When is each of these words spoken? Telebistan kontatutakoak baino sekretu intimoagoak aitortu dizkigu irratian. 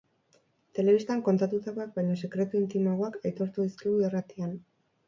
Telebistan 0.77 1.21
kontatutakoak 1.27 1.93
baino 1.99 2.17
sekretu 2.25 2.61
intimoagoak 2.63 3.21
aitortu 3.31 3.71
dizkigu 3.71 4.07
irratian. 4.09 4.61